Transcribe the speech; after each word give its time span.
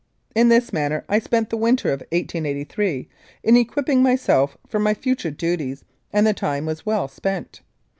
In 0.33 0.49
this 0.49 0.73
manner 0.73 1.05
I 1.07 1.19
spent 1.19 1.51
the 1.51 1.57
winter 1.57 1.89
of 1.89 1.99
1883, 2.11 3.07
in 3.43 3.55
equip 3.55 3.85
ping 3.85 4.01
myself 4.01 4.57
for 4.65 4.79
my 4.79 4.95
future 4.95 5.29
duties, 5.29 5.85
and 6.11 6.25
the 6.25 6.33
time 6.33 6.65
was 6.65 6.87
well 6.87 7.07
spent. 7.07 7.61